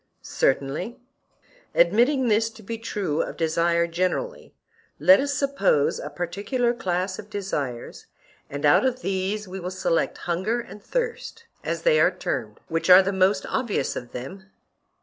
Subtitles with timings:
[0.23, 0.99] Certainly.
[1.75, 4.55] Admitting this to be true of desire generally,
[4.97, 8.07] let us suppose a particular class of desires,
[8.49, 12.89] and out of these we will select hunger and thirst, as they are termed, which
[12.89, 14.45] are the most obvious of them?